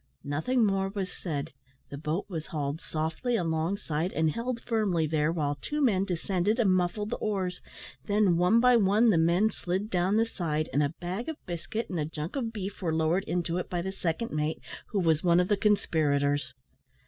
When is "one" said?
8.35-8.59, 8.77-9.11, 15.23-15.39